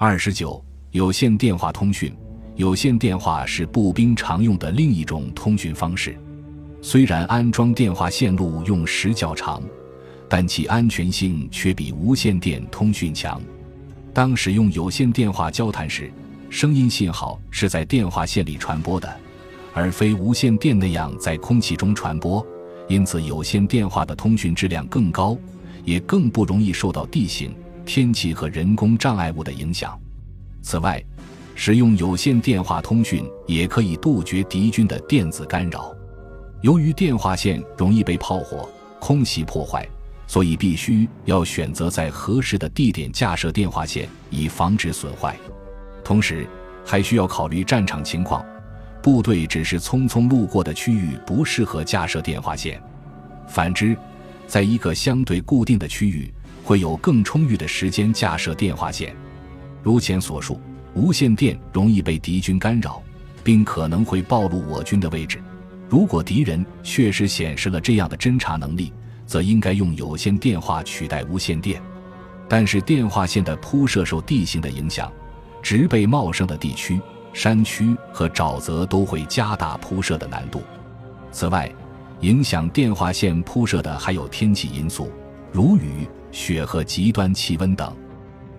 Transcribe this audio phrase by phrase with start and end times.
[0.00, 2.14] 二十九，有线电话通讯。
[2.54, 6.16] 有线电话是步兵常用的另一种通讯方式，
[6.80, 9.60] 虽然安装电话线路用时较长，
[10.28, 13.42] 但其安全性却比无线电通讯强。
[14.14, 16.12] 当使用有线电话交谈时，
[16.48, 19.12] 声音信号是在电话线里传播的，
[19.74, 22.46] 而非无线电那样在空气中传播，
[22.86, 25.36] 因此有线电话的通讯质量更高，
[25.84, 27.52] 也更不容易受到地形、
[27.88, 29.98] 天气和人工障碍物的影响。
[30.60, 31.02] 此外，
[31.54, 35.90] 使用有线电话通讯也可以杜绝敌军的电子干扰。
[36.60, 38.68] 由于电话线容易被炮火、
[39.00, 39.88] 空袭破坏，
[40.26, 45.34] 所以必须要选择在合适的地点架设电话线，以防止损坏。
[46.04, 46.46] 同时，
[46.84, 48.44] 还需要考虑战场情况，
[49.02, 52.78] 部队只是匆匆路过的区域不适合架设电话线。
[53.48, 53.96] 反之，
[54.46, 56.30] 在一个相对固定的区域，
[56.68, 59.16] 会有更充裕的时间架设电话线。
[59.82, 60.60] 如前所述。
[60.94, 63.00] 无线电容易被敌军干扰，
[63.44, 65.40] 并可能会暴露我军的位置。
[65.88, 68.92] 如果敌人确实显示了这样的侦察能力，
[69.24, 71.80] 则应该用有线电话取代无线电。
[72.48, 75.12] 但是电话线的铺设受地形的影响，
[75.62, 77.00] 植被茂盛的地区、
[77.32, 80.62] 山区和沼泽都会加大铺设的难度。
[81.30, 81.70] 此外，
[82.20, 85.12] 影响电话线铺设的还有天气因素，
[85.52, 87.94] 如雨、雪和极端气温等。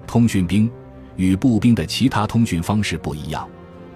[0.06, 0.70] 通讯兵。
[1.16, 3.46] 与步兵的其他通讯方式不一样，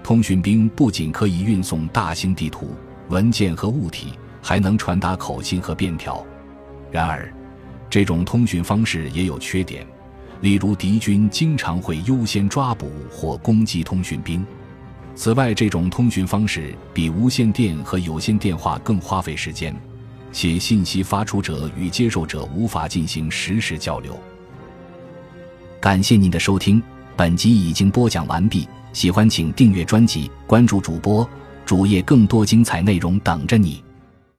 [0.02, 2.72] 通讯兵不仅可以运送大型地图、
[3.08, 6.22] 文件和物体，还能传达口信和便条。
[6.90, 7.32] 然而，
[7.88, 9.86] 这种通讯方式也有缺点，
[10.42, 14.44] 例如敌军经常会优先抓捕或攻击通讯兵。
[15.14, 19.74] 此外，这种通讯方式比无线电和有线电话更花费时间，
[20.34, 24.20] 且信息发出者与接受者无法进行实时交流。
[25.80, 26.82] 感谢您的收听。
[27.16, 31.26] 本集已经播讲完毕，喜欢请订阅专辑，关注主播
[31.64, 33.82] 主页，更多精彩内容等着你。